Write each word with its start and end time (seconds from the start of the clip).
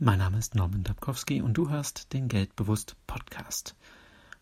Mein 0.00 0.20
Name 0.20 0.38
ist 0.38 0.54
Norman 0.54 0.84
Dabkowski 0.84 1.42
und 1.42 1.54
du 1.54 1.70
hörst 1.70 2.12
den 2.12 2.28
Geldbewusst 2.28 2.94
Podcast. 3.08 3.74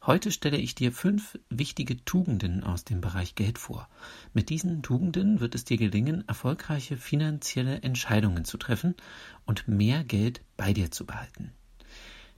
Heute 0.04 0.30
stelle 0.30 0.58
ich 0.58 0.74
dir 0.74 0.92
fünf 0.92 1.38
wichtige 1.48 2.04
Tugenden 2.04 2.62
aus 2.62 2.84
dem 2.84 3.00
Bereich 3.00 3.36
Geld 3.36 3.58
vor. 3.58 3.88
Mit 4.34 4.50
diesen 4.50 4.82
Tugenden 4.82 5.40
wird 5.40 5.54
es 5.54 5.64
dir 5.64 5.78
gelingen, 5.78 6.28
erfolgreiche 6.28 6.98
finanzielle 6.98 7.80
Entscheidungen 7.80 8.44
zu 8.44 8.58
treffen 8.58 8.96
und 9.46 9.66
mehr 9.66 10.04
Geld 10.04 10.42
bei 10.58 10.74
dir 10.74 10.90
zu 10.90 11.06
behalten. 11.06 11.54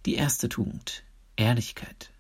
Die 0.07 0.15
erste 0.15 0.49
Tugend 0.49 1.03
Ehrlichkeit. 1.35 2.13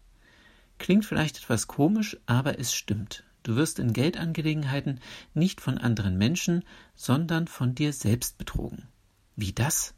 Klingt 0.78 1.04
vielleicht 1.04 1.36
etwas 1.36 1.68
komisch, 1.68 2.16
aber 2.26 2.58
es 2.58 2.74
stimmt. 2.74 3.22
Du 3.44 3.54
wirst 3.54 3.78
in 3.78 3.92
Geldangelegenheiten 3.92 4.98
nicht 5.32 5.60
von 5.60 5.78
anderen 5.78 6.18
Menschen, 6.18 6.64
sondern 6.96 7.46
von 7.46 7.76
dir 7.76 7.92
selbst 7.92 8.36
betrogen. 8.36 8.88
Wie 9.36 9.52
das? 9.52 9.94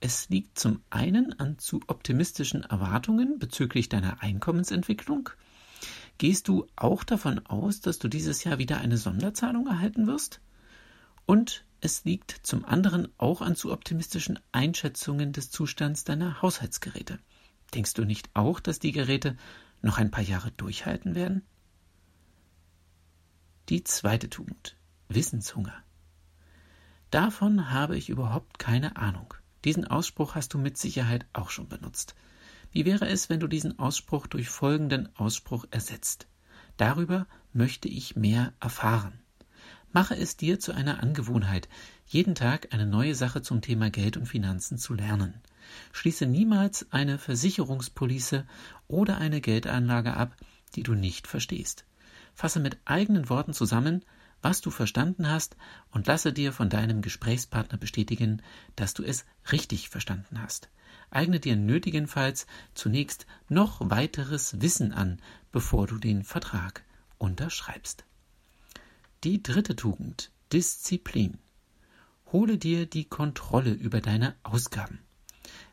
Es 0.00 0.28
liegt 0.28 0.58
zum 0.58 0.82
einen 0.90 1.38
an 1.38 1.58
zu 1.58 1.80
optimistischen 1.86 2.62
Erwartungen 2.62 3.38
bezüglich 3.38 3.88
deiner 3.88 4.22
Einkommensentwicklung. 4.22 5.30
Gehst 6.18 6.48
du 6.48 6.66
auch 6.76 7.04
davon 7.04 7.44
aus, 7.46 7.80
dass 7.80 7.98
du 7.98 8.08
dieses 8.08 8.44
Jahr 8.44 8.58
wieder 8.58 8.78
eine 8.78 8.98
Sonderzahlung 8.98 9.66
erhalten 9.66 10.06
wirst? 10.06 10.40
Und 11.24 11.64
es 11.80 12.04
liegt 12.04 12.30
zum 12.42 12.64
anderen 12.64 13.08
auch 13.18 13.40
an 13.40 13.56
zu 13.56 13.72
optimistischen 13.72 14.38
Einschätzungen 14.52 15.32
des 15.32 15.50
Zustands 15.50 16.04
deiner 16.04 16.40
Haushaltsgeräte. 16.40 17.18
Denkst 17.74 17.94
du 17.94 18.04
nicht 18.04 18.30
auch, 18.34 18.60
dass 18.60 18.78
die 18.78 18.92
Geräte 18.92 19.36
noch 19.82 19.98
ein 19.98 20.10
paar 20.10 20.22
Jahre 20.22 20.52
durchhalten 20.52 21.14
werden? 21.14 21.42
Die 23.68 23.82
zweite 23.84 24.30
Tugend 24.30 24.76
Wissenshunger. 25.08 25.74
Davon 27.10 27.70
habe 27.70 27.96
ich 27.96 28.08
überhaupt 28.08 28.58
keine 28.58 28.96
Ahnung. 28.96 29.34
Diesen 29.66 29.84
Ausspruch 29.84 30.36
hast 30.36 30.54
du 30.54 30.58
mit 30.58 30.78
Sicherheit 30.78 31.26
auch 31.32 31.50
schon 31.50 31.68
benutzt. 31.68 32.14
Wie 32.70 32.84
wäre 32.84 33.08
es, 33.08 33.28
wenn 33.28 33.40
du 33.40 33.48
diesen 33.48 33.80
Ausspruch 33.80 34.28
durch 34.28 34.48
folgenden 34.48 35.08
Ausspruch 35.16 35.64
ersetzt? 35.72 36.28
Darüber 36.76 37.26
möchte 37.52 37.88
ich 37.88 38.14
mehr 38.14 38.52
erfahren. 38.60 39.18
Mache 39.92 40.16
es 40.16 40.36
dir 40.36 40.60
zu 40.60 40.72
einer 40.72 41.02
Angewohnheit, 41.02 41.68
jeden 42.06 42.36
Tag 42.36 42.72
eine 42.72 42.86
neue 42.86 43.16
Sache 43.16 43.42
zum 43.42 43.60
Thema 43.60 43.90
Geld 43.90 44.16
und 44.16 44.26
Finanzen 44.26 44.78
zu 44.78 44.94
lernen. 44.94 45.34
Schließe 45.90 46.26
niemals 46.26 46.86
eine 46.92 47.18
Versicherungspolice 47.18 48.46
oder 48.86 49.18
eine 49.18 49.40
Geldanlage 49.40 50.14
ab, 50.14 50.36
die 50.76 50.84
du 50.84 50.94
nicht 50.94 51.26
verstehst. 51.26 51.84
Fasse 52.34 52.60
mit 52.60 52.78
eigenen 52.84 53.28
Worten 53.30 53.52
zusammen, 53.52 54.04
was 54.46 54.60
du 54.60 54.70
verstanden 54.70 55.28
hast 55.28 55.56
und 55.90 56.06
lasse 56.06 56.32
dir 56.32 56.52
von 56.52 56.70
deinem 56.70 57.02
Gesprächspartner 57.02 57.78
bestätigen, 57.78 58.42
dass 58.76 58.94
du 58.94 59.02
es 59.02 59.24
richtig 59.50 59.88
verstanden 59.88 60.40
hast. 60.40 60.68
Eigne 61.10 61.40
dir 61.40 61.56
nötigenfalls 61.56 62.46
zunächst 62.72 63.26
noch 63.48 63.90
weiteres 63.90 64.60
Wissen 64.60 64.92
an, 64.92 65.20
bevor 65.50 65.88
du 65.88 65.98
den 65.98 66.22
Vertrag 66.22 66.84
unterschreibst. 67.18 68.04
Die 69.24 69.42
dritte 69.42 69.74
Tugend 69.74 70.30
Disziplin. 70.52 71.38
Hole 72.30 72.56
dir 72.56 72.86
die 72.86 73.06
Kontrolle 73.06 73.72
über 73.72 74.00
deine 74.00 74.36
Ausgaben. 74.44 75.00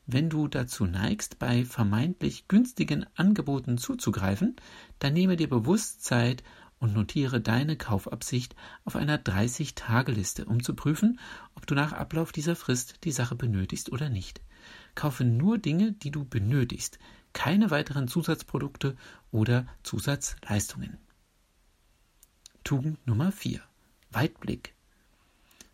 Wenn 0.08 0.32
du 0.32 0.48
dazu 0.48 0.86
neigst, 0.86 1.38
bei 1.38 1.64
vermeintlich 1.64 2.48
günstigen 2.48 3.06
Angeboten 3.14 3.78
zuzugreifen, 3.78 4.56
dann 4.98 5.14
nehme 5.14 5.38
dir 5.38 5.48
bewusst 5.48 6.04
Zeit 6.04 6.44
und 6.84 6.94
notiere 6.94 7.40
deine 7.40 7.78
Kaufabsicht 7.78 8.58
auf 8.84 8.98
einer 8.98 9.18
30-Tage-Liste, 9.18 10.44
um 10.44 10.62
zu 10.62 10.76
prüfen, 10.76 11.18
ob 11.56 11.66
du 11.66 11.76
nach 11.76 11.94
Ablauf 11.94 12.34
dieser 12.34 12.58
Frist 12.58 13.06
die 13.06 13.14
Sache 13.14 13.36
benötigst 13.36 13.90
oder 13.90 14.10
nicht. 14.10 14.42
Kaufe 14.94 15.24
nur 15.24 15.58
Dinge, 15.60 15.94
die 15.94 16.12
du 16.12 16.26
benötigst, 16.26 17.00
keine 17.32 17.72
weiteren 17.72 18.10
Zusatzprodukte 18.10 18.98
oder 19.32 19.66
Zusatzleistungen. 19.84 20.98
Tugend 22.66 23.08
Nummer 23.08 23.32
4. 23.32 23.62
Weitblick. 24.12 24.76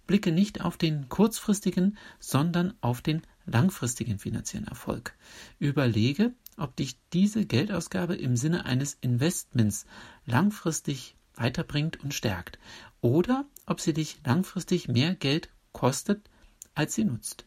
Blicke 0.06 0.32
nicht 0.32 0.62
auf 0.62 0.78
den 0.78 1.10
kurzfristigen, 1.10 1.98
sondern 2.20 2.76
auf 2.82 3.02
den 3.02 3.24
langfristigen 3.48 4.20
finanziellen 4.20 4.68
Erfolg. 4.68 5.16
Überlege, 5.58 6.34
ob 6.60 6.76
dich 6.76 6.98
diese 7.14 7.46
Geldausgabe 7.46 8.16
im 8.16 8.36
Sinne 8.36 8.66
eines 8.66 8.98
Investments 9.02 9.86
langfristig 10.26 11.16
weiterbringt 11.36 12.04
und 12.04 12.14
stärkt 12.14 12.60
oder 13.02 13.46
ob 13.66 13.80
sie 13.80 13.94
dich 13.94 14.20
langfristig 14.26 14.88
mehr 14.88 15.16
Geld 15.16 15.50
kostet, 15.72 16.30
als 16.76 16.96
sie 16.96 17.06
nutzt. 17.06 17.46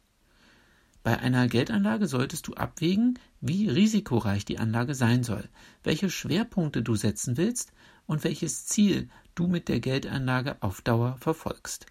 Bei 1.03 1.19
einer 1.19 1.49
Geldanlage 1.49 2.07
solltest 2.07 2.47
du 2.47 2.55
abwägen, 2.55 3.19
wie 3.41 3.69
risikoreich 3.69 4.45
die 4.45 4.59
Anlage 4.59 4.95
sein 4.95 5.25
soll, 5.25 5.49
welche 5.83 6.11
Schwerpunkte 6.11 6.83
du 6.83 6.95
setzen 6.95 7.37
willst 7.37 7.73
und 8.07 8.23
welches 8.23 8.67
Ziel 8.67 9.09
du 9.35 9.49
mit 9.49 9.69
der 9.69 9.81
Geldanlage 9.81 10.57
auf 10.61 10.81
Dauer 10.81 11.17
verfolgst. 11.19 11.87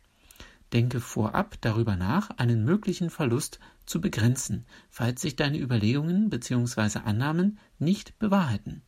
Denke 0.73 1.01
vorab 1.01 1.57
darüber 1.61 1.95
nach, 1.95 2.29
einen 2.37 2.63
möglichen 2.63 3.09
Verlust 3.09 3.59
zu 3.85 3.99
begrenzen, 3.99 4.65
falls 4.89 5.21
sich 5.21 5.35
deine 5.35 5.57
Überlegungen 5.59 6.29
bzw. 6.29 6.99
Annahmen 6.99 7.59
nicht 7.77 8.17
bewahrheiten. 8.19 8.83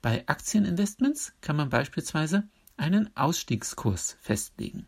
Bei 0.00 0.26
Aktieninvestments 0.26 1.34
kann 1.40 1.56
man 1.56 1.68
beispielsweise 1.68 2.48
einen 2.76 3.14
Ausstiegskurs 3.16 4.16
festlegen. 4.20 4.86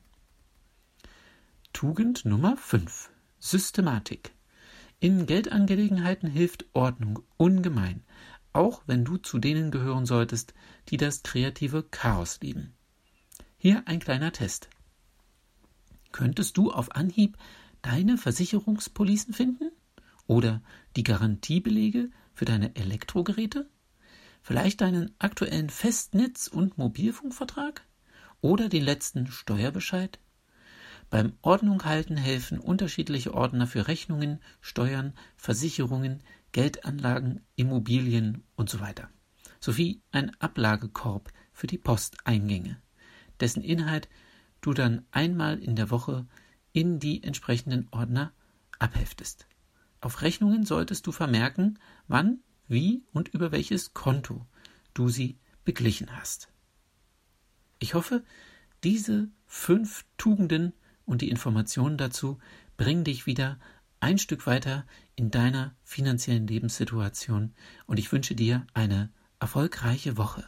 Tugend 1.73 2.25
Nummer 2.25 2.57
5 2.57 3.11
Systematik. 3.39 4.33
In 4.99 5.27
Geldangelegenheiten 5.27 6.29
hilft 6.29 6.67
Ordnung 6.73 7.23
ungemein, 7.37 8.03
auch 8.53 8.83
wenn 8.87 9.05
du 9.05 9.17
zu 9.17 9.39
denen 9.39 9.71
gehören 9.71 10.07
solltest, 10.07 10.55
die 10.89 10.97
das 10.97 11.23
kreative 11.23 11.83
Chaos 11.83 12.39
lieben. 12.43 12.75
Hier 13.57 13.83
ein 13.87 13.99
kleiner 13.99 14.33
Test. 14.33 14.69
Könntest 16.13 16.57
du 16.57 16.71
auf 16.71 16.95
Anhieb 16.95 17.37
deine 17.83 18.19
Versicherungspolicen 18.19 19.35
finden? 19.35 19.71
Oder 20.27 20.63
die 20.97 21.03
Garantiebelege 21.03 22.11
für 22.35 22.45
deine 22.45 22.77
Elektrogeräte? 22.77 23.69
Vielleicht 24.43 24.81
deinen 24.81 25.15
aktuellen 25.19 25.71
Festnetz- 25.71 26.49
und 26.49 26.79
Mobilfunkvertrag? 26.79 27.85
Oder 28.41 28.69
den 28.69 28.85
letzten 28.85 29.27
Steuerbescheid? 29.27 30.19
Beim 31.11 31.33
Ordnung 31.43 31.85
halten 31.85 32.17
helfen 32.17 32.61
unterschiedliche 32.61 33.35
Ordner 33.35 33.67
für 33.67 33.89
Rechnungen, 33.89 34.41
Steuern, 34.61 35.13
Versicherungen, 35.37 36.23
Geldanlagen, 36.53 37.41
Immobilien 37.57 38.45
und 38.55 38.71
so 38.71 38.81
weiter. 38.81 39.11
Sowie 39.59 40.01
ein 40.13 40.31
Ablagekorb 40.41 41.33
für 41.53 41.67
die 41.67 41.79
Posteingänge, 41.79 42.81
dessen 43.41 43.63
Inhalt 43.63 44.09
du 44.61 44.73
dann 44.73 45.05
einmal 45.11 45.59
in 45.59 45.77
der 45.77 45.91
Woche 45.91 46.27
in 46.73 46.99
die 46.99 47.23
entsprechenden 47.23 47.89
Ordner 47.91 48.33
abheftest. 48.79 49.47
Auf 50.01 50.23
Rechnungen 50.23 50.65
solltest 50.65 51.07
du 51.07 51.13
vermerken, 51.13 51.79
wann, 52.09 52.41
wie 52.69 53.03
und 53.13 53.29
über 53.29 53.53
welches 53.53 53.93
Konto 53.93 54.47
du 54.95 55.09
sie 55.09 55.39
beglichen 55.65 56.17
hast. 56.17 56.49
Ich 57.79 57.95
hoffe, 57.95 58.25
diese 58.85 59.29
fünf 59.47 60.05
Tugenden 60.17 60.73
und 61.05 61.23
die 61.23 61.31
Informationen 61.31 61.99
dazu 61.99 62.39
bringen 62.77 63.05
dich 63.05 63.27
wieder 63.27 63.59
ein 64.01 64.19
Stück 64.19 64.47
weiter 64.47 64.87
in 65.17 65.31
deiner 65.31 65.75
finanziellen 65.85 66.47
Lebenssituation 66.47 67.53
und 67.87 67.99
ich 67.99 68.11
wünsche 68.13 68.35
dir 68.35 68.67
eine 68.73 69.11
erfolgreiche 69.39 70.17
Woche. 70.17 70.45